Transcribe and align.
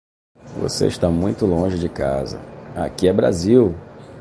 Você 0.57 0.87
está 0.87 1.11
muito 1.11 1.45
longe 1.45 1.77
de 1.77 1.87
casa, 1.87 2.41
aqui 2.75 3.07
é 3.07 3.11
o 3.11 3.15
Brasil! 3.15 3.75